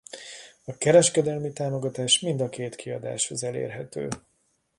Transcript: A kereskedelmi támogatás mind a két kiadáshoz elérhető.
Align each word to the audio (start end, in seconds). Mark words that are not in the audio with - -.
A 0.65 0.77
kereskedelmi 0.77 1.53
támogatás 1.53 2.19
mind 2.19 2.41
a 2.41 2.49
két 2.49 2.75
kiadáshoz 2.75 3.43
elérhető. 3.43 4.07